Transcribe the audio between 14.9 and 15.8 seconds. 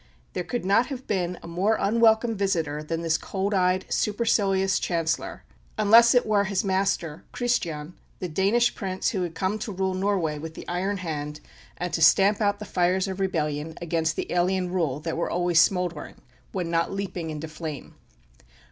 that were always